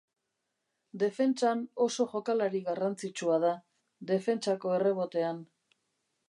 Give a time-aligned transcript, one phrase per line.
[1.01, 3.53] Defentsan oso jokalari garrantzitsua da,
[4.15, 5.45] defentsako errebotean.